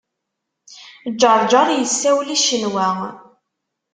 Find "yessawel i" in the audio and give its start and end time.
1.73-2.37